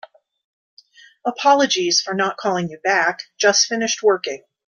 Apologies 1.27 2.01
for 2.01 2.15
not 2.15 2.35
calling 2.35 2.71
you 2.71 2.79
back. 2.79 3.19
Just 3.37 3.67
finished 3.67 4.01
working. 4.01 4.43